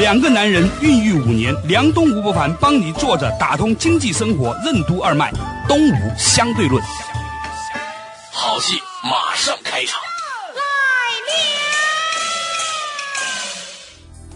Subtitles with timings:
[0.00, 5.30] 两个男人孕育五年，梁东吴伯凡帮你坐着打通经济生活任督二脉，
[5.68, 6.82] 东吴相对论。
[8.32, 10.00] 好戏马上开场。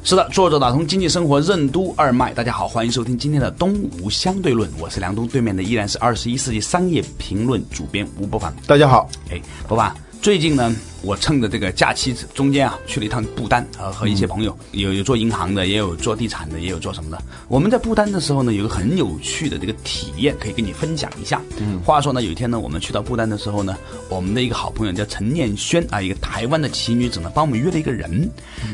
[0.05, 2.35] 是的，坐着打通经济生活任督二脉。
[2.35, 8.55] 大家好，欢迎收听今天的东吴相对论，我是梁东，对面的依然是二十一世纪商业评论主编吴伯凡。
[8.67, 17.23] 大家好，哎，伯凡，最近呢，我趁着这个假期中间啊，去了一趟不丹啊，和一些朋友，有有做银行的，也有做地产的，也有做什么的。
[17.47, 21.43] 我们在不丹的时候呢，有个很有趣的这个体验，可以跟你分享一下。
[21.59, 23.77] 嗯，话说呢，有一天呢，我们去到不丹的时候呢，
[24.09, 28.27] 我们的一个好朋友叫陈念轩啊，一个台湾的奇女子呢，帮我们约了一个人。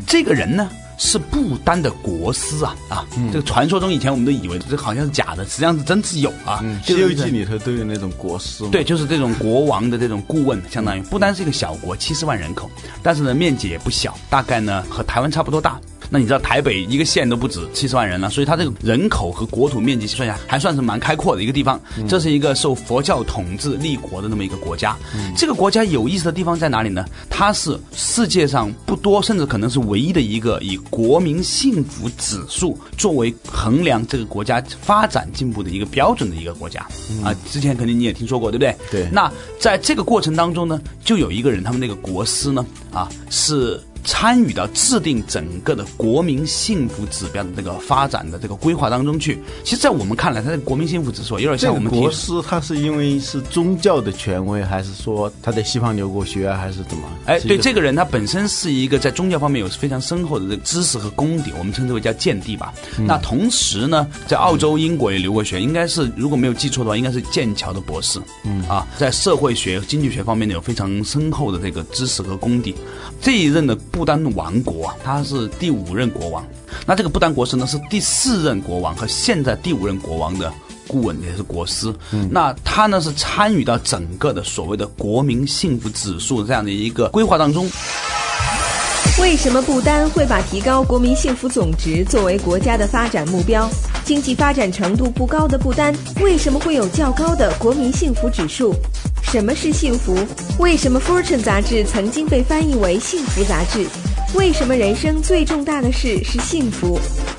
[0.06, 0.70] 这个人呢。
[1.00, 3.06] 是不丹的国师啊啊！
[3.32, 6.60] 这个传说中以前我们都以为这好像是假的，实际上是真是有啊。
[6.86, 8.68] 《西游记》里头都有那种国师。
[8.68, 12.70] 对，就是这种国王的这种顾问，相当于不丹是一个小国，七十万人口，
[13.02, 15.80] 但是呢面积也不小，大概呢和台湾差不多大。
[16.10, 21.80] 那你知道台北一个县都不止七十万人了，所以它这个人口和国土面积算下还算是蛮开阔的一个地方。
[22.08, 24.96] 这是一个受佛教统治立国的那么一个国家。
[25.36, 27.04] 这个国家有意思的地方在哪里呢？
[27.30, 36.80] 它是世界上不多，甚至可能是唯一的一个以国民幸福指数作为衡量这个国家发展进步的一个标准的一个国家。
[37.22, 38.74] 啊，之前肯定你也听说过，对不对？
[38.90, 39.08] 对。
[39.12, 43.80] 那在这个过程当中呢，就有一个人，他们那个国师呢，啊是。
[44.04, 49.38] 参与到制定整个的国民幸福指标的这个发展的这个规划当中去。
[49.64, 57.08] 其实，在我们看来，它的国民幸福指数有点像我们国师，他是因为是宗教的权威，还是说他在西方留过学，还是怎么？
[57.26, 62.72] 哎，对，这个人他本身是一个在宗教方面有非常深厚的这个知识和功底，我们称之为叫见地吧。
[63.06, 68.20] 那同时呢，在澳洲、英国也留过学，应该是如果没有记错的话，应该是剑桥的博士。
[68.44, 72.74] 嗯啊，在社会学、经济学方面呢，有非常深厚的这个知识和功底。
[73.20, 73.76] 这一任的。
[73.90, 76.44] 不丹王国啊，他是第五任国王。
[76.86, 80.52] 那这个不丹国师呢，是第四任国王和现在第五任国王的
[80.86, 81.92] 顾问，也是国师。
[82.30, 87.70] 那他呢是参与到整个的所谓的国民幸福指数这样的一个规划当中。
[89.20, 93.68] 为什么不丹会把提高国民幸福总值作为国家的发展目标？
[94.04, 98.74] 经济发展程度不高的不丹为什么会有较高的国民幸福指数？
[99.22, 100.16] 什么是幸福？
[100.58, 103.86] 为什么《Fortune》杂志曾经被翻译为幸福杂志？
[104.34, 106.98] 为什么人生最重大的事是幸福？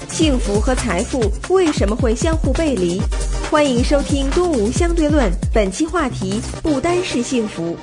[0.10, 3.02] 幸福和财富为什么会相互背离？
[3.50, 7.76] 欢迎收听《东吴相对论》，本期话题：不单是幸福。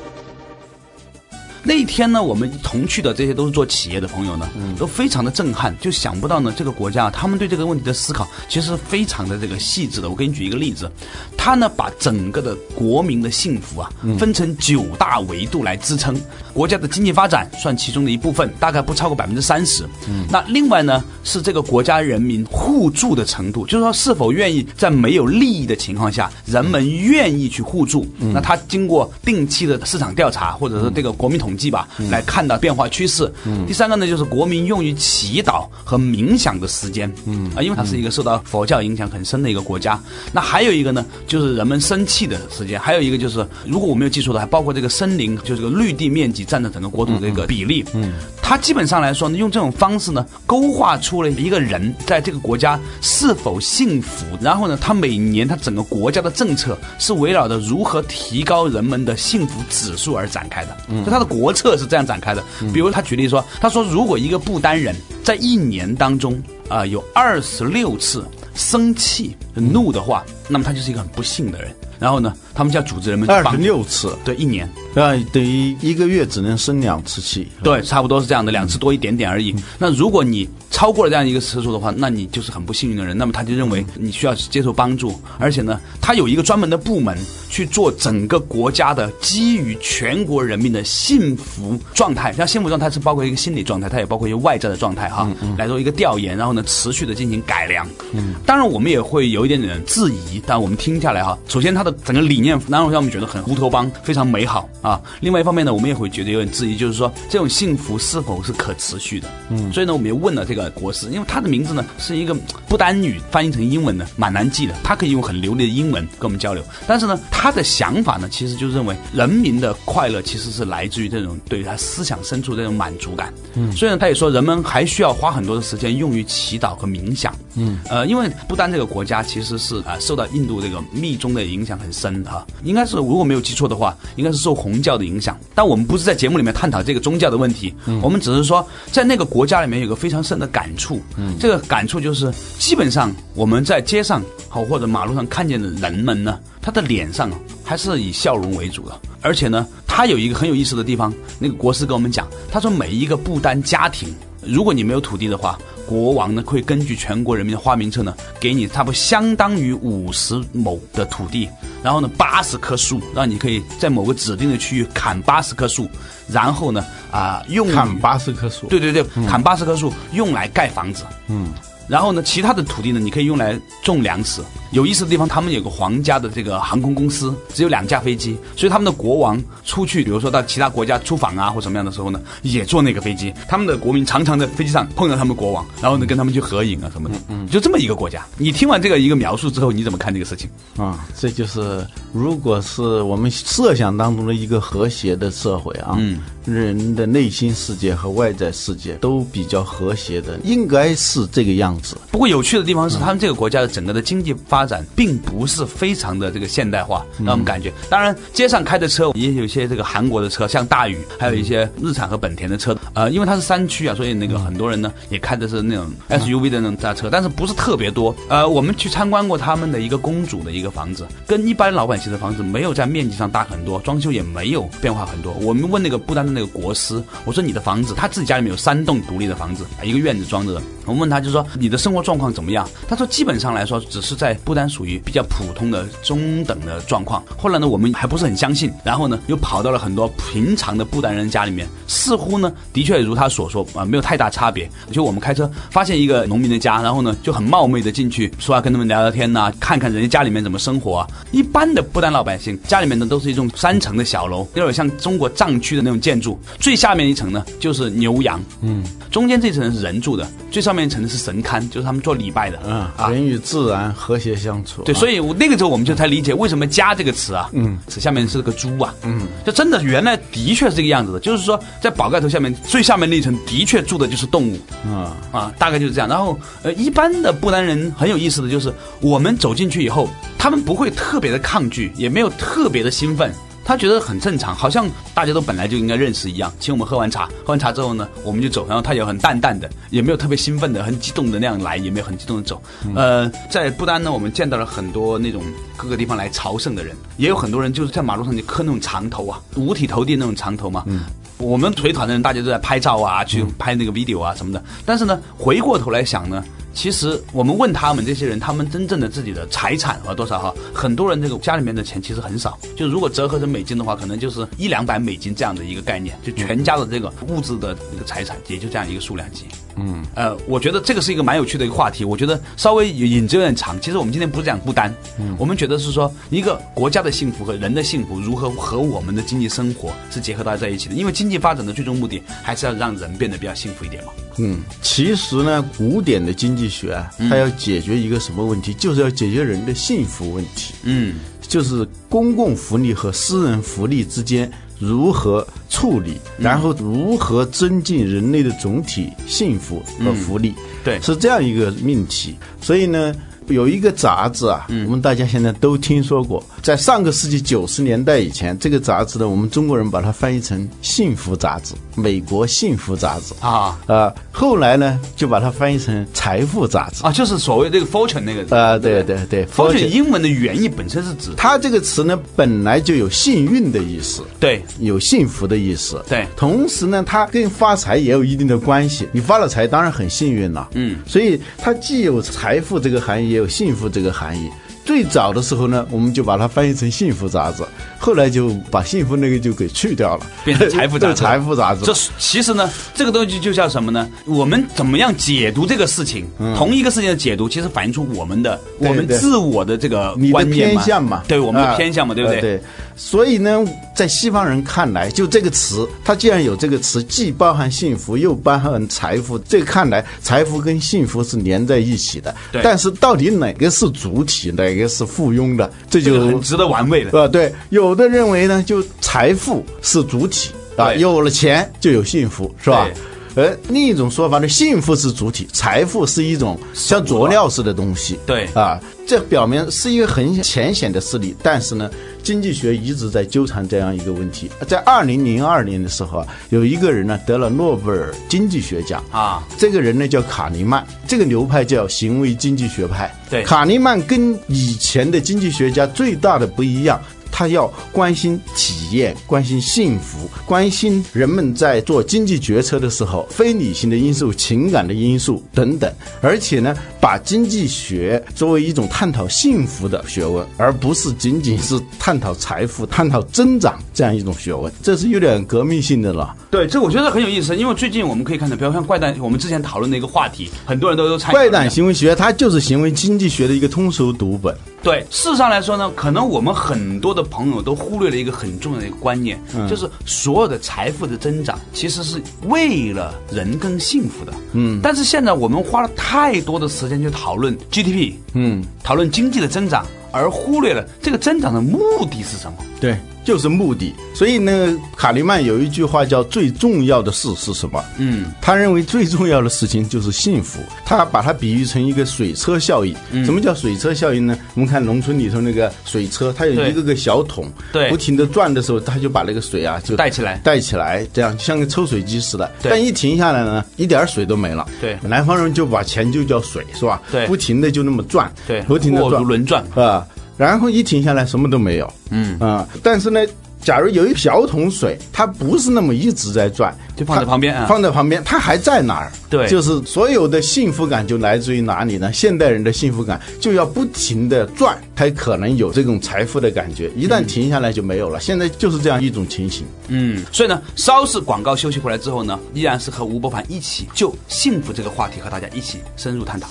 [1.69, 4.49] 那天呢，我们同去的这些都是做企业的朋友呢，
[4.79, 10.09] 都非常的震撼，就想不到呢，这个国家他们对这个问题的思考其实非常的这个细致的。
[10.09, 10.91] 我给你举一个例子，
[11.37, 16.19] 他呢把整个的国民的幸福啊分成九大维度来支撑
[16.55, 19.87] 国家的经济发展，算其中的一部分，大概不超过百分之三十。
[20.31, 28.07] 那另外呢是这个国家人民互助的程度，就是说是否愿意在没有利益的情况下，人们愿意去互助。
[28.19, 31.58] 那他经过定期的市场调查，或者是这个国民统。
[31.59, 33.31] 计吧，来看到变化趋势。
[33.45, 37.13] 嗯，第三个呢，就是国民用于祈祷和冥想的时间。
[37.27, 40.01] 嗯啊，因为它是一个受到佛教影响很深的一个国家。
[40.33, 42.79] 那还有一个呢，就是人们生气的时间。
[42.79, 47.85] 还有一个就是，如果我没有记错的，还包括这个森林，就这个绿地面积占的整个国土的一个比例。
[47.95, 54.25] 嗯，它基本上来说呢，用这种方式呢，勾画出了一个人在这个国家是否幸福。
[54.41, 60.77] 然后呢，他每年他整个国家的政策是围绕着如何提高人们的幸福指数而展开的。
[60.89, 61.38] 嗯，就他的国。
[61.39, 68.25] 国策是这样展开的，比如他举例说，他说如果一个不丹人在一年当中啊有二十六次
[68.55, 71.73] 生气怒的话，那么他就是一个很不幸的人。
[72.01, 79.55] 然后呢，他们家组织人们二十六次，对，一年啊，等于一个月只能生两次气，对，差不多是这样的，两次多一点点而已。
[79.79, 83.17] 那如果你超过了这样一个次数的话，那你就是很不幸运的人。
[83.17, 87.17] 那么他就认为你需要接受帮助，而且呢，他有一个专门的部门。
[87.51, 95.27] 去做整个国家的基于全国人民的幸福状态，像幸福状态是包括一个心理状态，它也包括一个外在的状态哈，
[95.57, 97.89] 来做一个调研，然后呢持续的进行改良。
[98.13, 105.01] 嗯，当然我们也会有一点点质疑，但我们听下来哈，首先它的整个理念面，然后让我们觉得很乌托邦，非常美好啊。
[105.21, 109.29] 另外一方面呢，我们也会觉得有点质疑，就是说这种幸福是否是可持续的？
[109.51, 112.35] 嗯，所以呢，我们也问了这个国师，因为他的名字呢是一个
[112.69, 123.33] 不丹语，翻译成英文呢蛮难记的，他可以用很流利的英文跟我们交流，但是呢，他的想法呢，其实就认为人民的快乐其实是来自于这种对他思想深处这种满足感。
[123.55, 127.35] 嗯，所以呢，他也说人们还需要花很多的时间用于祈祷和冥想。
[127.57, 135.39] 嗯，呃，因为不丹这个国家其实是啊受到印度这个密宗的影响很深的哈，应该是如果没有记错的话，应该是受红教的影响。
[135.55, 141.01] 但我们不是在节目里面探讨这个宗教的问题，我们只是说在那个国家里面有个非常深的感触。
[141.17, 147.31] 嗯，这个感触就是基本上我们在街上好或者马路上看见的人们呢，他的脸上
[147.65, 154.15] 还是以笑容为主的，而且呢，他有一个很有意思的地方，那个国师跟我们讲，他说每一个不丹家庭，
[154.49, 155.59] 如果你没有土地的话。
[155.89, 161.49] 国王呢会根据全国人民的花名册呢，给你差不多相当于五十亩的土地，
[161.83, 165.89] 然后呢八十棵树，让你可以在某个指定的区域砍八十棵树，
[166.31, 171.49] 然后呢啊用砍八十棵树，对对对，砍八十棵树用来盖房子，嗯。
[171.89, 174.43] 然后呢，其他的土地呢，你可以用来种粮食。
[174.71, 183.33] 有意思的地方，他们有个皇家的这个航空公司，只有两架飞机，所以他们的国王出去，比如说到其他国家出访啊，或什么样的时候呢，也坐那个飞机。
[183.49, 187.15] 他们的国民常常在飞机上碰到他们国王，然后呢跟他们去合影啊什么的。
[187.29, 188.27] 嗯，就这么一个国家。
[188.37, 190.49] 你听完这个一个描述之后，你怎么看这个事情？
[190.77, 201.97] 啊，这就是如果是我们设想当中的一个和谐的社会啊，嗯，人的内心世界和外在世界都比较和谐的，应该是这个样子。
[202.11, 207.73] 不过有趣的地方是，他们这个国家的整个的经济发展并不是非常的这个现代化，让我们感觉。
[207.89, 212.77] 当然，街上开的车也有一些这个韩国的车，像大宇，还有一些日产和本田的车。
[212.95, 218.15] 呃，因为它是山区啊，所以那个很多人呢也开的是那种 SUV 的那种大车，但是不是特别多。
[218.29, 225.33] 呃，我们去参观过他们的一个公主的一个房子，跟一般老百姓的房子没有在面积上大很多，装修也没有变化很多。
[225.35, 230.61] 我们问那个不丹的那个国师，我说你的房子，他自己家里面有三栋独立的房子，一个院子装着。
[230.89, 231.69] 我们问他就说你。
[231.69, 232.67] 的生活状况怎么样？
[232.89, 237.23] 他说，基本上来说，只是在不丹属于比较普通的中等的状况。
[237.37, 244.67] 后来呢，我们还不是很相信，然后呢，又跑到了很多平常的不丹人家里面，似乎呢，的确如他所说啊，没有太大差别。
[244.91, 251.09] 就我们开车发现一个农民的家，然后呢，就很冒昧的进去，说要跟他们聊聊天呐，看看人家家里面怎么生活啊。
[251.31, 256.41] 一般的不丹老百姓家里面呢，都是一种三层的小楼，有点像中国藏区的那种建筑。
[256.59, 261.59] 最下面一层呢，就是牛羊，嗯，中间这层是人住的，最上面一层是神龛。
[261.71, 264.83] 就是他们做礼拜的，嗯，人与自然和谐相处。
[264.83, 276.09] 对，所以那个时候我们就才理解为什么“家”这个词啊，嗯，词下面是个猪啊，嗯，就真的原来的确是这个样子的，就是说在宝盖头下面最下面那一层的确住的就是动物，嗯啊，大概就是这样。
[276.09, 280.09] 然后呃，一般的不丹人很有意思的就是，我们走进去以后，
[280.39, 283.33] 他们不会特别的抗拒，也没有特别的兴奋。
[283.69, 286.51] 他觉得很正常，好像大家都本来就应该认识一样。
[286.59, 288.67] 请我们喝完茶，喝完茶之后呢，我们就走。
[288.67, 292.63] 然后他也很淡淡的，也没有特别兴奋的、很激动的那样来，也没有很激动的走。
[292.95, 295.43] 呃，在不丹呢，我们见到了很多那种
[295.77, 300.83] 各个地方来朝圣的人，也有很多人就是在马路上就磕那种长头啊，五体投地那种长头嘛。
[300.87, 301.03] 嗯，
[301.37, 304.65] 我们随团的人大家都在拍照啊，去拍那个 video 啊什么的。
[304.87, 306.43] 但是呢，回过头来想呢。
[306.79, 310.55] 其实我们问他们这些人，他们真正的自己的财产和多少哈？
[310.73, 319.47] 很多人这个家里面的钱其实很少，就如果折合成美金的话，可能就是一两百美金这样的一个概念，就全家的这个物质的一个财产也就这样一个数量级。
[319.81, 322.05] 嗯，呃，我觉得这个是一个蛮有趣的一个话题。
[322.05, 323.81] 我觉得稍微引子有点长。
[323.81, 330.95] 其实我们今天不是讲不单，嗯，我们觉得是说一个国家的幸福和人的幸福如何和我们的经济生活是结合到在一起的。
[330.95, 334.13] 因为经济发展的最终目的还是要让人变得比较幸福一点嘛。
[334.39, 338.73] 嗯，其实呢，古典的经济学啊，它要解决一个什么问题？
[338.75, 340.75] 就是要解决人的幸福问题。
[340.85, 350.55] 嗯，就是公共福利和私人福利之间如何处理，然后如何增进人类的总体幸福和福利。
[350.85, 352.37] 对，是这样一个命题。
[352.61, 353.15] 所以呢。
[353.49, 363.79] 有一个杂志啊，我们大家现在都听说过，在上个世纪九十年代以前，这个杂志呢，我们中国人把它翻译成《幸福杂志》，美国《幸福杂志》啊。
[363.87, 368.57] 啊，后来呢就把它翻译成《财富杂志》啊，就是所谓这个 fortune 那个。
[368.57, 369.87] 啊，对对对，fortune。
[369.89, 383.38] 英文的原意本身是指它这个词呢本来就有幸运的意思，对，有幸福的意思，对，同时呢它跟发财也有一定的关系，你发了财当然很幸运了，嗯，所以它既有财富这个含义。
[383.39, 384.51] 有幸福这个含义，
[384.85, 387.63] 最早的时候呢，我们就把它翻译成幸福杂志，
[387.99, 391.85] 后来就把幸福那个就给去掉了，变成财富杂志 财富杂志。
[391.85, 394.09] 这其实呢，这个东西就叫什么呢？
[394.27, 396.27] 我们怎么样解读这个事情？
[396.57, 402.37] 同一个事情的解读，其实反映出我们的我们自我的这个观念偏向嘛，对我们的啊偏向嘛，对不对？
[402.37, 402.63] 呃对，
[402.99, 403.65] 所以呢，
[403.95, 412.35] 在西方人看来，就这个词，它既然有这个词，既包含幸福，又包含财富，这个看来财富跟幸福是连在一起的。
[412.51, 417.19] 对但是到底哪个是主体，哪个是附庸的，这就这很值得玩味的。
[417.19, 423.03] 啊，对，有的认为呢，就财富是主体啊，有了钱就有幸福，是吧对？
[423.35, 428.19] 而另一种说法呢，幸福是主体，财富是一种像佐料似的东西。
[428.27, 431.91] 对啊，这表明是一个很浅显的事例，但是呢，
[432.23, 434.51] 经济学一直在纠缠这样一个问题。
[434.67, 443.15] 在二零零二年的时候啊，有一个人呢得了诺贝尔经济学奖啊，这个人呢叫卡尼曼，这个流派叫行为经济学派。
[443.31, 447.01] 对卡尼曼跟以前的经济学家最大的不一样。
[447.39, 455.89] 他要关心体验，关心幸福，关心人们在做经济决策的时候非理性的因素、情感的因素等等，
[456.21, 466.35] 而且呢，把经济学作为一种探讨幸福的学问，而不是仅仅是探讨财富、探讨增长这样一种学问，这是有点革命性的了。
[466.51, 471.33] 对，这我觉得很有意思，因为最近我们可以看到，比如像怪诞，我们之前讨论的一个话题，很多人都都参与。
[471.33, 474.55] 怪诞行为学，它就是行为经济学的一个通俗读本。
[474.83, 479.39] 对，事实上来说呢，可能我们很多的朋友都忽略了一个很重要的一个观念，
[479.69, 484.33] 就是所有的财富的增长其实是为了人更幸福的。
[484.53, 491.79] 嗯，但是现在我们花了太多的时间去讨论 GDP，嗯，讨论经济的增长，而忽略了这个增长的目
[492.11, 492.59] 的是什么。
[492.81, 492.97] 对，
[493.29, 493.95] 就是目的。
[494.15, 497.85] 所以呢，卡利曼有一句话叫“最重要的事是什么”？
[497.99, 500.61] 嗯，他认为最重要的事情就是幸福。
[500.83, 502.97] 他把它比喻成一个水车效应。
[503.27, 504.35] 什么叫水车效应呢？
[504.55, 512.51] 我们看农村里头那个水车，它有一个个小桶，对不停的转的时候，它就把那个水啊就带起来带起来，这样像个抽水机似的。
[512.63, 514.67] 但一停下来呢，一点水都没了。
[514.81, 517.03] 对南方人就把钱就叫水，是吧？
[517.13, 519.63] 对不停的就那么转，对不停的转，轮转。
[519.75, 520.07] 啊，
[520.39, 523.21] 然后一停下来什么都没有，嗯啊，但是呢，
[523.61, 529.13] 假如有一小桶水，它不是那么一直在转，就放在旁边啊放在旁边，它还在哪儿？
[529.29, 532.13] 对就是所有的幸福感就来自于哪里呢？
[532.13, 538.21] 现代人的幸福感就要不停的转，才可能有这种财富的感觉，一旦停下来就没有了。
[538.21, 539.67] 现在就是这样一种情形。
[539.89, 546.49] 嗯，所以呢，稍事广告休息回来之后呢，依然是和吴伯凡一起就幸福这个话题和大家一起深入探讨。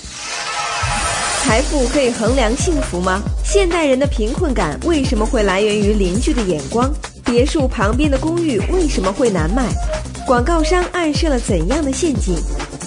[1.48, 3.24] 财富可以衡量幸福吗？
[3.42, 6.94] 现代人的贫困感为什么会来源于邻居的眼光？
[7.24, 9.64] 别墅旁边的公寓为什么会难卖？
[10.26, 12.36] 广告商暗设了怎样的陷阱？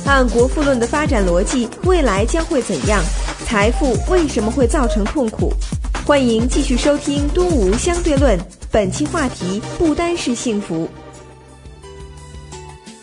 [0.05, 3.03] 按国富论的发展逻辑，未来将会怎样？
[3.47, 5.55] 财富为什么会造成痛苦？
[6.05, 8.39] 欢迎继续收听《东吴相对论》，
[8.71, 10.87] 本期话题不单是幸福。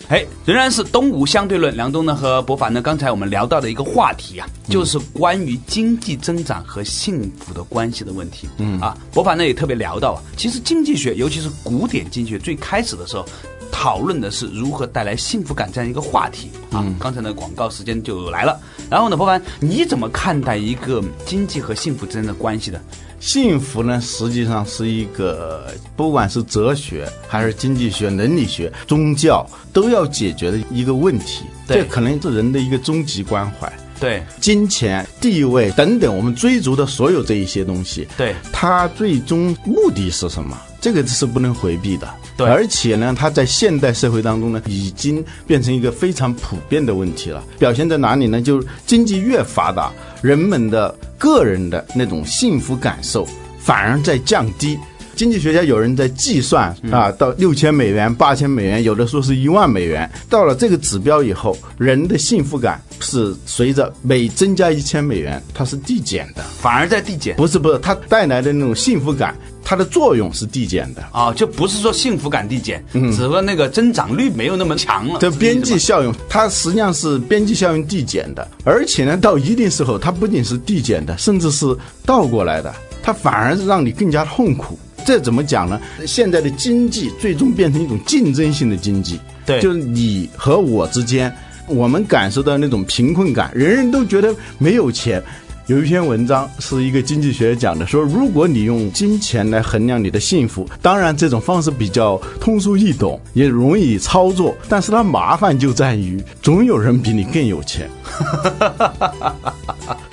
[0.09, 1.75] 哎，仍然是东吴相对论。
[1.75, 8.47] 梁东呢和博凡呢，刚才我们聊到的一个话题啊，就是关于经济增长和幸福的关系的问题。
[8.57, 13.25] 嗯啊，博凡呢也特别聊到啊，其实经济学，尤其是古典经济学，最开始的时候。
[13.69, 16.83] 讨论的是如何带来幸福感这样一个话题啊。
[16.99, 18.59] 刚才的广告时间就来了，
[18.89, 22.81] 然后呢，博凡你怎么看待一个经济和幸福之间的关系的？
[23.19, 31.45] 幸福呢，实际上是一个不管是哲学还是经济学、伦理学、宗教都要解决的一个问题。
[31.67, 33.71] 对这可能是人的一个终极关怀。
[33.99, 40.55] 对金钱、地位等等，我们追逐的所有这一些东西，对它最终目的是什么？
[40.79, 42.07] 这个是不能回避的。
[42.45, 47.43] 而且呢，它在现代社会当中呢，已经变成一个非常普遍的问题了。
[47.57, 48.41] 表现在哪里呢？
[48.41, 49.91] 就是经济越发达，
[50.21, 53.27] 人们的个人的那种幸福感受
[53.57, 54.77] 反而在降低。
[55.17, 60.09] 经济学家有人在计算啊，到六千美元、八千美元，有的说是一万美元。
[60.29, 66.43] 到了这个指标以后，人的幸福感是随着每增加一千美元，它是递减的。
[66.61, 71.03] 反而在递减不是不是，它带来的那种幸福感，它的作用是递减的。
[71.11, 75.17] 啊，就不是说幸福感递减，只不过那个增长率没有那么强了。
[75.19, 81.65] 这边际效用，它实际上是边际效用递减的，而且呢，到一定时候，它不仅是递减的，甚至是
[82.05, 82.71] 倒过来的，
[83.07, 84.77] 它反而是让你更加痛苦。
[85.05, 85.79] 这怎么讲呢？
[86.05, 91.33] 现在的经济最终变成一种竞争性的经济，对就是你和我之间，
[91.67, 95.23] 我们感受到那种贫困感，人人都觉得没有钱。
[95.67, 107.89] 有一篇文章是一个经济学讲的，说如果你用金钱来衡量你的幸福，当然这种方式比较通俗易懂，也容易操作，但是它麻烦就在于总有人比你更有钱。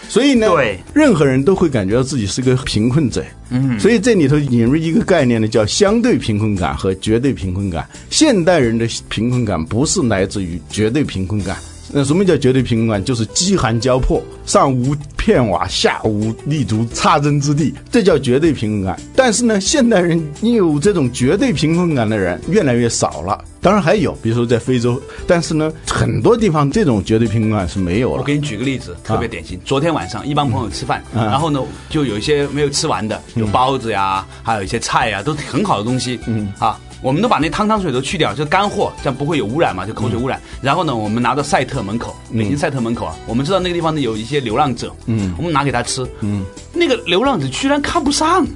[0.08, 3.24] 所以呢，对任何人都会感觉到自己是个贫困者。
[3.50, 7.88] 嗯，所以这里头引入一个概念呢，叫相对贫困感和绝对贫困感。
[8.10, 11.56] 现代人的贫困感不是来自于绝对贫困感。
[11.92, 13.04] 那什么叫绝对贫困感？
[13.04, 19.00] 就是饥寒交迫，上无片瓦，下无立足，插针之地，这叫绝对贫困感。
[19.16, 23.42] 但是呢，现代人有这种绝对贫困感的人越来越少了。
[23.62, 28.18] 当然还有，比如说在非洲，但是呢，很多地方这种绝对贫困感是没有了。
[28.18, 29.58] 我给你举个例子，特别典型。
[29.64, 36.20] 昨天晚上一帮朋友吃饭，然后呢，就有一些没有吃完的，有包子呀，还有一些菜呀，都很好的东西。
[36.26, 40.40] 嗯啊，我们都把那汤汤水都去掉，就干货，这样不会有污染嘛，就口水污染。
[40.62, 46.42] 然后呢，我们拿到赛特门口，北京赛特门口啊，我们知道那个地方呢有一些流浪者，嗯，我们拿给他吃，嗯，
[46.72, 48.46] 那个流浪者居然看不上。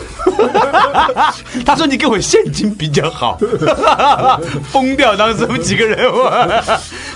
[1.66, 3.38] 他说：“你给我现金比较好。”
[4.72, 6.10] 疯掉，当时我们几个人，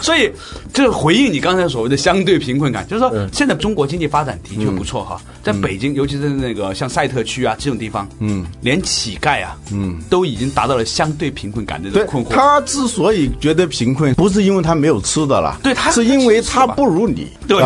[0.03, 0.31] 所以
[0.75, 12.28] 这回应你刚才所谓的相对贫困感，就是说现在中国经济发展的确不错哈，在北京，尤其是那个像赛特区啊这种地方，嗯，连乞丐啊，嗯，都已经达到了相对贫困感的这种困惑。
[12.28, 17.28] 他之所以觉得贫困，不是因为他没有吃的了，对他是因为他不如你。
[17.47, 17.62] 对，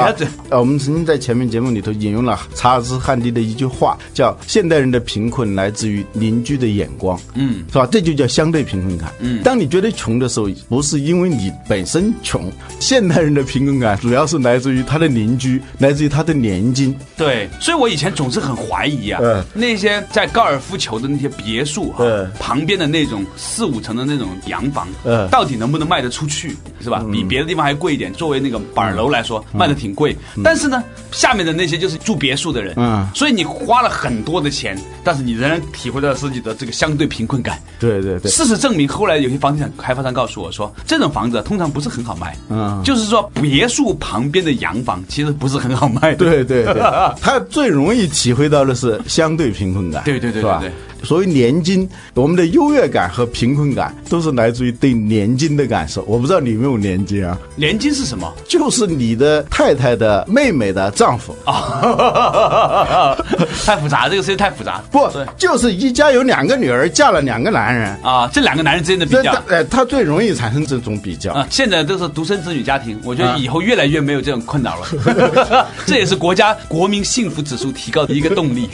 [0.51, 7.89] 呃，我们曾经在前面节目里头引用了查尔斯·汉迪的一句话，叫“现代人的贫困来自于邻居的眼光”，嗯，是吧？
[7.91, 9.11] 这就叫相对贫困感。
[9.21, 16.97] 嗯，当你觉得穷的时候，不是因为你本身穷，现代人的贫困感主要是来自于他的邻居，来自于他的年金。
[17.17, 19.21] 对，所以我以前总是很怀疑啊，
[19.53, 22.01] 那些在高尔夫球的那些别墅啊，
[22.39, 27.05] 旁边的那种四五层的那种洋房，嗯，到底能不能卖得出去，是吧？
[27.13, 28.13] 比别的地方还贵一点。
[28.13, 30.17] 作为那个板楼来说，卖的挺贵。
[30.43, 37.61] 但是呢，下面的那些就是住别墅的人，嗯，所以你花了很多的钱，但是你仍然体会到自己的这个相对贫困感。
[37.79, 38.31] 对对对。
[38.31, 42.37] 事实证明，后来有些房地产开发商告诉我说，这种房子通常不是很好卖。
[42.49, 46.15] 嗯，就是说别墅旁边的洋房其实不是很好卖。
[46.15, 46.75] 对对对，
[47.21, 50.03] 他 最容易体会到的是相对贫困感。
[50.05, 50.41] 对对对？
[50.43, 50.73] 对。
[51.03, 56.03] 所谓年金，我们的优越感和贫困感都是来自于对年金的感受。
[56.03, 57.39] 我不知道你有没有年金啊？
[57.57, 58.31] 年金是什么？
[58.49, 63.17] 就是你的太太的妹妹的丈夫啊！
[63.65, 64.83] 太复杂，这个事情太复杂。
[64.91, 71.47] 不，就是一家有两个女儿，嫁了两个男人啊，这两个男人之间的比较，哎，他最容易产生这种比较啊。
[71.49, 75.67] 现在都是独生子女家庭，我觉得以后越来越没有这种困扰了。
[75.87, 78.69] 这也是国家国民幸福指数提高的一个动力。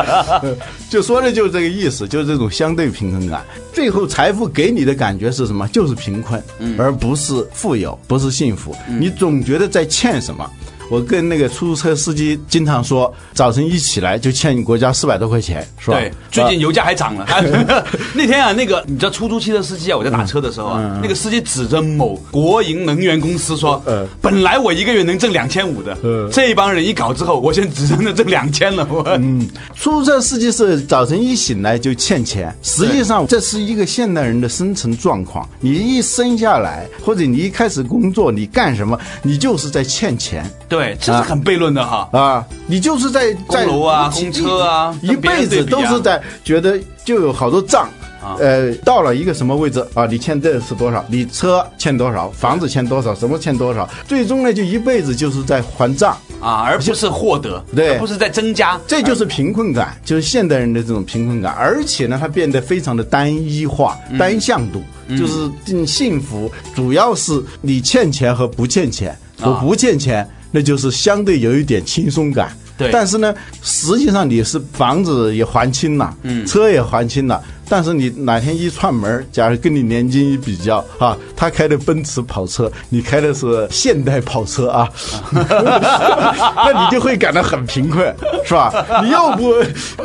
[0.90, 1.05] 就。
[1.06, 3.44] 说的就是这个意思，就是这种相对平衡感。
[3.72, 5.68] 最后，财富给你的感觉是什么？
[5.68, 6.42] 就是贫困，
[6.76, 8.74] 而不是富有，不是幸福。
[8.98, 10.50] 你总觉得在欠什么。
[10.88, 15.98] 我跟那个出租车司机经常说，早晨一起来就欠国家四百多块钱，是吧？
[15.98, 17.26] 对，最近油价还涨了。
[18.14, 23.82] 那天啊，那个你知道出租汽车司机啊，我在打车的时候啊，那个司机指着某国营能源公司说
[24.22, 25.96] ：“本来我一个月能挣两千五的，
[26.30, 28.86] 这一帮人一搞之后，我现在只能挣两千了。”
[29.18, 35.48] 嗯，出租车司机是早晨一醒来就欠钱，实际上这是一个现代人的生存状况。
[35.60, 40.48] 你一生下来，或者你一开始工作，你干什么，你就是在欠钱。
[40.68, 42.44] 对，这是很悖论的哈啊！
[42.66, 47.88] 你就是在在楼啊、公车啊，一辈子都是在觉得就有好多账
[48.22, 48.36] 啊。
[48.38, 50.06] 呃，到了一个什么位置啊？
[50.06, 51.04] 你欠这是多少？
[51.08, 52.28] 你车欠多少？
[52.30, 53.14] 房子欠多少？
[53.14, 53.88] 什么欠多少？
[54.06, 58.78] 最终呢，就一辈子就是在还账啊，而不是获得，对，不是在增加。
[58.86, 64.82] 这就是贫困感，就是现代人的这种贫困感，而且呢，它变得非常的单一化、单向度，
[65.16, 70.28] 就是幸福主要是你欠钱和不欠钱，我不欠钱。
[70.50, 72.90] 那就是相对有一点轻松感，对。
[72.90, 77.42] 但是呢，实际上你是房子也还清了，嗯，车也还清了。
[77.68, 84.88] 但是你哪天一串门，假如跟你年金一比较啊，他开的奔驰跑车，你开的是现代跑车啊，
[85.32, 88.72] 那你就会感到很贫困，是吧？
[89.02, 89.54] 你又不，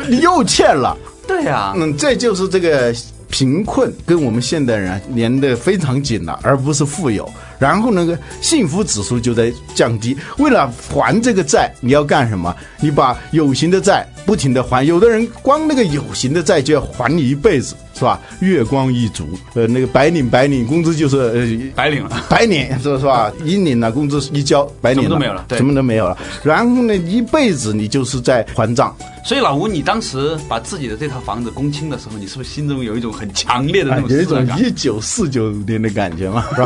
[0.10, 2.93] 你又欠了， 对呀，嗯，这就是这个。
[3.34, 7.23] 贫困跟我们现代人连的非常紧了，而不是富有。
[7.62, 10.17] 然后那个幸福指数就在降低。
[10.39, 12.54] 为了还这个债，你要干什么？
[12.80, 14.84] 你把有形的债不停的还。
[14.84, 18.20] 有的人光那个有形的债就要还你一辈子，是吧？
[18.40, 23.32] 月光一族，呃，那个白领白领工资就是呃白领了，白领是 是吧？
[23.46, 26.18] 一领了工资一交，白领什么都没有了，什么都没有了。
[26.44, 28.96] 然后呢，一辈子你就是在还账。
[29.24, 34.44] 所以老吴，你当时把自己的这套房子公清的时候，你是不是心中有一种很强烈的那种有一种？
[34.58, 36.62] 一九四九年的感觉嘛，是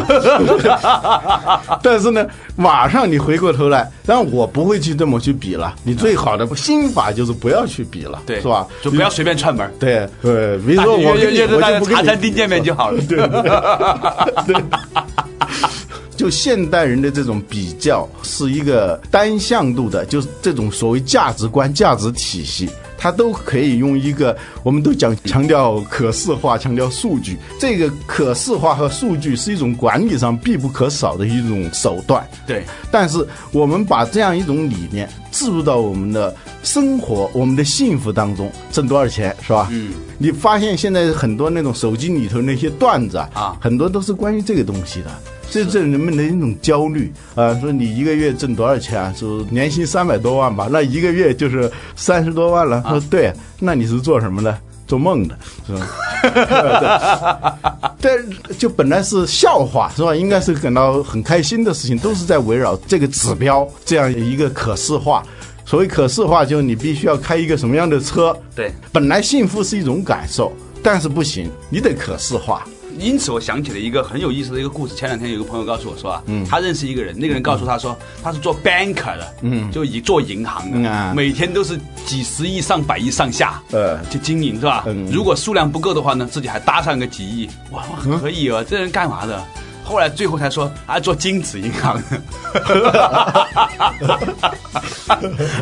[0.72, 1.80] 吧？
[1.84, 5.76] 但是呢，马上你回过头来，但我不会去这么去比了。
[5.84, 8.66] 你最好的心法就是不要去比了，对，是吧？
[8.82, 9.70] 就不要随便串门。
[9.78, 13.02] 对对，比如说我约约着大家我就不茶餐厅见面就好了。
[13.08, 14.56] 对，
[16.16, 22.70] 就现代人的这种比较是一个单向度的，就是这种所谓价值观、价值体系，
[23.06, 27.38] 它都可以用一个，我们都讲强调可视化，强调数据。
[27.60, 32.28] 这个可视化和数据是一种管理上必不可少的一种手段。
[32.48, 39.68] 对，但是我们把这样一种理念置入到我们的生活、我们的幸福当中，挣多少钱是吧？
[39.70, 45.12] 嗯，你发现现在很多那种手机里头那些段子啊很多都是关于这个东西的。
[45.50, 49.14] 这这人们的一种焦虑啊、说你一个月挣多少钱啊？
[49.18, 52.84] 说年薪三百多万吧，那一个月就是三十多万了。
[52.90, 54.58] 说对，那你是做什么的？
[54.88, 57.58] 做梦的，是吧？
[58.00, 60.16] 对，这就本来是笑话，是吧？
[60.16, 65.24] 应该是感到很开心的事情，都是在围绕这个指标这样一个可视化。
[65.66, 68.38] 所谓可视化，就是你必须要开一个什么样的车。
[68.56, 70.54] 对，本来幸福是一种感受，
[70.84, 72.64] 但是不行，你得可视化。
[72.98, 74.96] 因此我想起了一个很有意思的一个故事。
[74.96, 84.84] 前两天有个朋友告诉我说啊，他认识一个人，那个人告诉他说他是做 banker 的，嗯，就以做银行的，嗯啊每天都是几十亿、上百亿上下，呃去经营是吧？
[84.88, 88.64] 嗯如果数量不够的话呢，自己还搭上个几亿，哇，哇可以啊！
[88.68, 89.44] 这人干嘛的？
[89.84, 92.02] 后来最后才说啊，做精子银行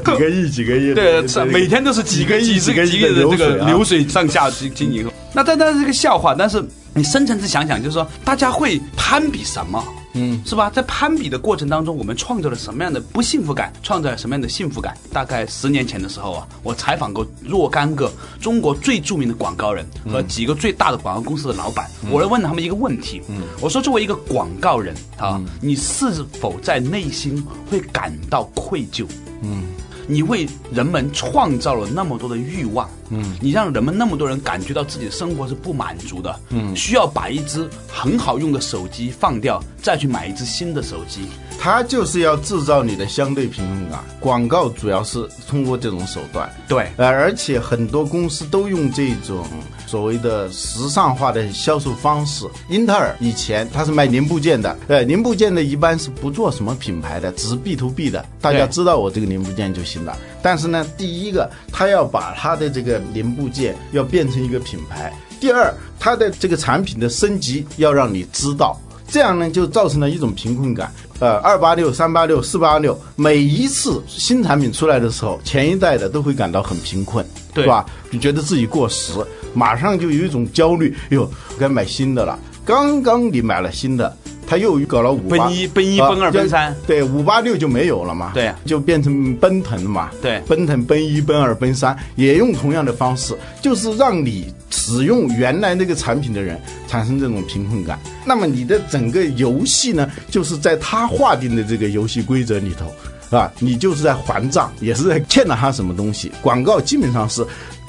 [0.06, 5.12] 几个亿，几个亿，对，是每天都是几个亿、几个亿几个亿的这个啊流水上下经经营。
[5.34, 6.64] 那但但是这个笑话，但是
[6.94, 9.84] 你深层次想想，就是说大家会攀比什么？
[10.16, 10.70] 嗯，是吧？
[10.70, 13.74] 在攀比的过程当中，我们创造了什么样的不幸福感？
[13.82, 14.96] 创造了什么样的幸福感？
[15.12, 29.08] 大概十年前的时候啊，我采访过若干个中国最著名的广告人和几个最大的广告公司的老板，我来问他们一个问题：嗯，我说作为一个广告人啊，你是否在内心会感到愧疚？
[29.42, 29.64] 嗯
[30.06, 41.22] 你为人们创造了那么多的欲望，嗯，你让人们那么多人感觉到自己的生活是不满足的，嗯，需要把一只很好用的手机放掉，再去买一只新的手机，
[41.60, 44.00] 它就是要制造你的相对平衡感。
[44.20, 49.46] 广告主要是通过这种手段，对呃，而且很多公司都用这种
[49.86, 52.46] 所谓的时尚化的销售方式。
[52.70, 60.18] 英特尔以前它是卖零部件的，呃，零部件的一般是不做什么品牌的，只是 B to B 的，大家知道我这个零部件就行了。
[60.44, 68.78] 但是呢，第一个，它要把它的这个零部件要变成一个品牌；第二，它的这个产品的升级要让你知道。
[69.08, 70.92] 这样呢，就造成了一种贫困感。
[71.20, 77.86] 呃，二八六、三八六、四八六，每一次新产品出来的时候，前一代的都会感到很贫困，对是吧？
[78.12, 79.14] 就觉得自己过时，
[79.54, 81.30] 马上就有一种焦虑，哟，
[81.60, 82.38] 该买新的了。
[82.66, 84.18] 刚刚你买了新的，
[84.54, 98.00] 他又搞了五八奔一奔一啊奔二奔三对，五八六就没有了嘛，对就变成奔腾嘛，对奔腾、奔一、奔二、奔三，也用同样的方式，就是让你使用原来那个产品的人产生这种贫困感。
[98.26, 102.86] 那么你的整个游戏呢，就是在他划定的这个游戏规则里头，
[103.24, 103.52] 是吧？
[103.58, 106.32] 你就是在还账，也是在欠了他什么东西。
[106.44, 107.44] 广告基本上是。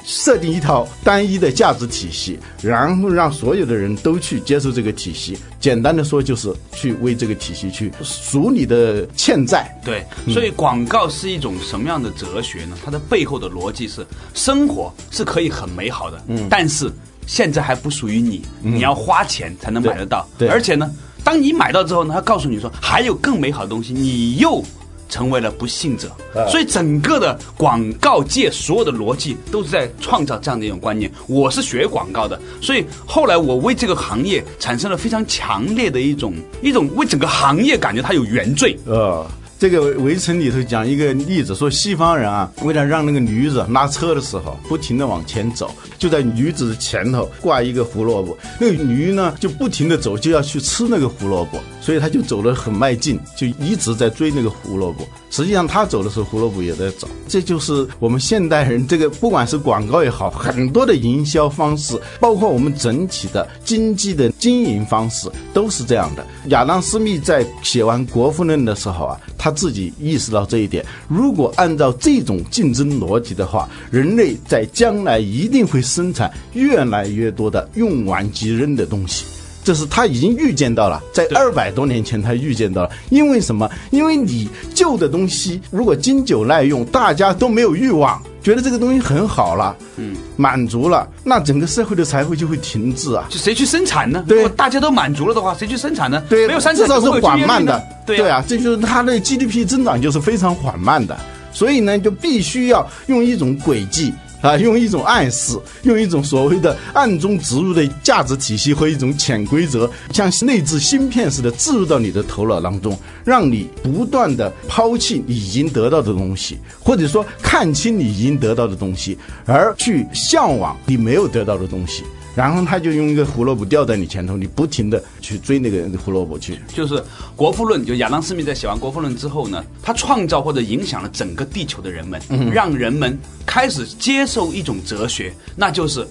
[0.05, 5.37] 设定一套单一的价值体系，然后让所有的人都去接受这个体系。
[5.59, 9.75] 简单的说，就是去为这个体系去赎你的欠债。
[9.83, 12.77] 对，所以广告是一种什么样的哲学呢？
[12.85, 16.91] 它的背后的逻辑是，生活是可以很美好的，嗯，但是
[17.25, 24.63] 现在还不属于你，你要花钱才能买得到，对对而且呢，当你买到之后呢，他告诉你说还有更美好的东西，你又。
[25.09, 26.11] 成为了不幸者，
[26.49, 31.11] 所以整个的广告界所有的逻辑都是在创造这样的一种观念。
[31.27, 38.77] 我是学广告的，所以后来我为这个行业产生了非常强烈的一种一种为整个行业感觉它有原罪。
[38.85, 39.25] 呃，
[39.57, 55.07] 这个围城里头讲一个例子，说西方人啊，为了让那个驴子拉车的时候不停的往前走，就在驴子的前头挂一个胡萝卜，那个驴呢就不停的走，就要去吃那个胡萝卜，所以他就走得很卖劲，就一直在追那个胡萝卜。
[55.29, 57.07] 实际上他走的时候，胡萝卜也在走。
[57.27, 66.25] 这就是我们现代人这个，不管是广告也好，很多的营销方式，包括我们整体的经济的经营方式，都是这样的。
[66.47, 70.83] 亚当·斯密在写完《国富论》的时候啊，他自己意识到这一点。
[71.07, 79.23] 如果按照这种竞争逻辑的话，人类在将来一定会生产越来越多的用完即扔的东西。
[79.65, 82.89] 这是他已经预见到了，在对二百多年前他预见到了。
[83.09, 83.67] 因为什么？
[83.89, 93.25] 因为你旧的东西如果经久耐用，大家都没有欲望，觉得这个东西很好了，嗯，满足了，那整个社会的财富就会停滞啊。
[93.27, 94.23] 就谁去生产呢？
[94.27, 96.21] 对如果大家都满足了的话，谁去生产呢？
[96.29, 97.83] 对，没有生产至少是缓慢的。
[98.05, 101.17] 对呀、对啊，这就是它的 GDP 增长就是非常缓慢的，
[101.51, 104.13] 所以呢，就必须要用一种轨迹。
[104.45, 122.03] 啊，用一种暗示，用一种所谓的暗中植入的价值体系和一种潜规则，像内置芯片似的植入到你的头脑当中，让你不断的抛弃你已经得到的东西，或者说看清你已经得到的东西，而去向往你没有得到的东西。
[122.35, 126.59] 然后他就用一个胡萝卜吊在你前头，你不停的去追那个胡萝卜去。
[126.67, 126.95] 就是
[127.35, 132.21] 《国富论》，就亚当·斯密在写完《国富论》之后呢，他创造或者影响了整个地球的人们，
[132.51, 136.05] 让人们开始接受一种哲学，那就是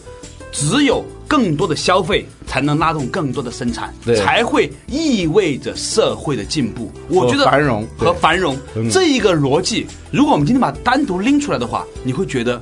[0.51, 6.91] 只有更多的消费才能拉动更多的生产，才会意味着社会的进步。
[7.09, 12.59] 我觉得繁荣和繁荣嗯这一个逻辑，如果我们今天把它单独拎出来的话，你会觉得。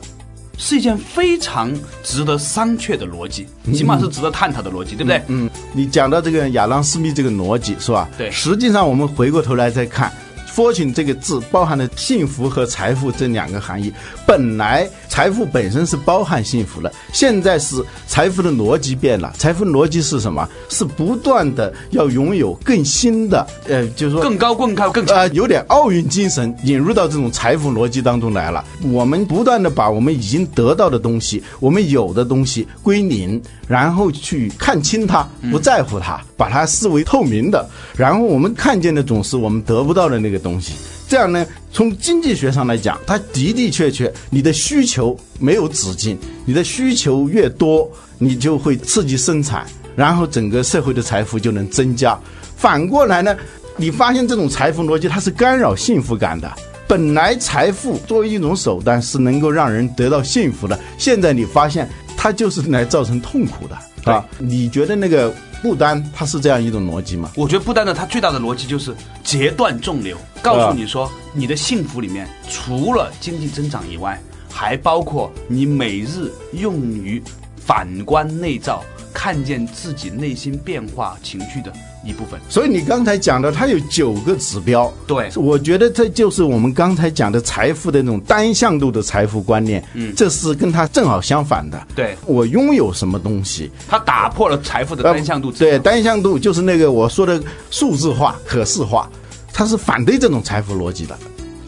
[0.58, 5.22] 是一件非常值得商榷的逻辑，起码是值得探讨的逻辑，对不对？
[5.28, 8.08] 嗯，你讲到这个亚当·斯密这个逻辑是吧？
[8.16, 10.12] 对实际上我们回过头来再看。
[10.54, 13.92] Fortune 这个字包含了幸福和财富这两个含义。
[14.26, 19.32] 本来财富本身是包含幸福的，现在是财富的逻辑变了。
[19.36, 20.48] 财富逻辑是什么？
[20.68, 25.16] 是不断的要拥有更新的，呃，就是说更高、更高、更强。
[25.16, 28.64] 呃，有点奥运精神引入到这种财富逻辑当中来了。
[28.82, 37.68] 我们不断的把我们已经得到的东西，我们有的东西归零，然后去看清它，不在乎它，把它视为透明的。
[37.96, 40.74] 然后我们看见的总是我们得不到的那个东西。
[41.08, 52.18] 这样呢，从经济学上来讲，它的的确确，你的需求没有止境，你的需求越多，你就会刺激生产，然后整个社会的财富就能增加。
[52.56, 53.36] 反过来呢，
[53.76, 56.50] 你发现这种财富逻辑它是干扰幸福感的。
[56.88, 64.24] 本来财富作为一种手段是能够让人得到幸福的，现在你发现它就是来造成痛苦的，啊？
[64.38, 67.30] 你觉得那个不丹它是这样一种逻辑吗？
[67.36, 74.20] 我觉得不丹的它最大的逻辑就是截断众流，告诉你说你的幸福里面除了经济增长以外，
[74.50, 77.22] 还包括你每日用于
[77.56, 78.82] 反观内照，
[79.14, 81.72] 看见自己内心变化情绪的
[82.04, 82.40] 一部分。
[82.48, 84.92] 所以你刚才讲的，它有九个指标。
[85.06, 89.82] 对我觉得这就是我们刚才讲的财富的那种单向度的财富观念。
[89.94, 91.86] 嗯，这是跟它正好相反的。
[91.94, 95.54] 对我拥有什么东西，它打破了财富的单向度呃。
[95.54, 99.10] 对，单向度就是那个我说的数字化、可视化，
[99.52, 101.16] 它是反对这种财富逻辑的。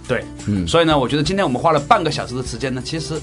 [0.07, 3.15] 对，嗯，所以呢，我觉得今天我们花了半个小时的时间呢，其实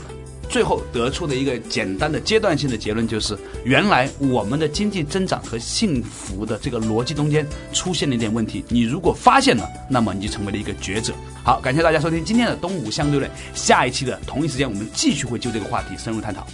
[0.51, 8.63] 最后得出的一个简单的阶段性的结论就是，原来我们的经济增长和幸福的这个逻辑中间出现了一点问题。
[8.67, 11.13] 你如果发现了，那么你就成为了一个觉者。
[11.41, 16.45] 好，感谢大家收听今天的东吴相对论，下一期的同一时间我们继续会就这个话题深入探讨。